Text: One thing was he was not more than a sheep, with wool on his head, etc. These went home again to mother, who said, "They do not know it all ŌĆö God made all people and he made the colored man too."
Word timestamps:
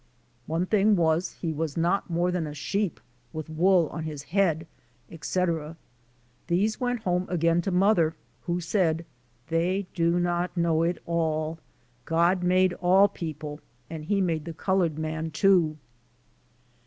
One 0.47 0.65
thing 0.65 0.95
was 0.95 1.33
he 1.41 1.53
was 1.53 1.77
not 1.77 2.09
more 2.09 2.31
than 2.31 2.47
a 2.47 2.55
sheep, 2.55 2.99
with 3.31 3.51
wool 3.51 3.87
on 3.89 4.03
his 4.03 4.23
head, 4.23 4.65
etc. 5.11 5.77
These 6.47 6.81
went 6.81 7.01
home 7.03 7.27
again 7.29 7.61
to 7.61 7.69
mother, 7.69 8.15
who 8.47 8.59
said, 8.61 9.05
"They 9.49 9.85
do 9.93 10.19
not 10.19 10.57
know 10.57 10.81
it 10.81 10.97
all 11.05 11.57
ŌĆö 12.01 12.05
God 12.05 12.41
made 12.43 12.73
all 12.81 13.09
people 13.09 13.59
and 13.91 14.03
he 14.05 14.21
made 14.21 14.45
the 14.45 14.53
colored 14.53 14.97
man 14.97 15.29
too." 15.29 15.77